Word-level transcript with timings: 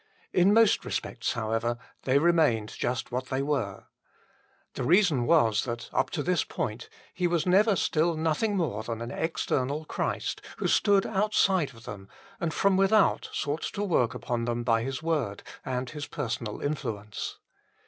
In 0.33 0.51
most 0.51 0.83
respects, 0.83 1.33
however, 1.33 1.77
they 2.05 2.17
remained 2.17 2.69
just 2.75 3.11
what 3.11 3.27
they 3.27 3.43
were. 3.43 3.83
The 4.73 4.83
reason 4.83 5.27
was 5.27 5.63
that 5.65 5.89
up 5.93 6.09
to 6.09 6.23
this 6.23 6.43
point 6.43 6.89
He 7.13 7.27
was 7.27 7.45
ever 7.45 7.75
still 7.75 8.17
nothing 8.17 8.57
more 8.57 8.81
than 8.81 8.99
an 8.99 9.11
external 9.11 9.85
Christ 9.85 10.41
who 10.57 10.67
stood 10.67 11.05
outside 11.05 11.69
of 11.75 11.83
them 11.85 12.09
and 12.39 12.51
from 12.51 12.77
without 12.77 13.29
sought 13.31 13.61
to 13.73 13.83
work 13.83 14.15
upon 14.15 14.45
them 14.45 14.63
by 14.63 14.81
His 14.81 15.03
word 15.03 15.43
and 15.63 15.91
His 15.91 16.07
personal 16.07 16.61
influence. 16.63 17.37